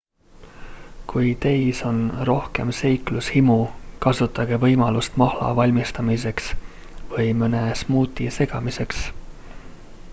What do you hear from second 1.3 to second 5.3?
teis on rohkem seiklushimu kasutage võimalust